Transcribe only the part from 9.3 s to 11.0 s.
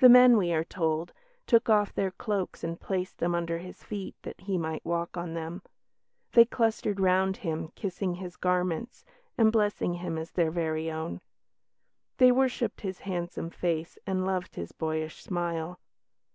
and blessing him as their very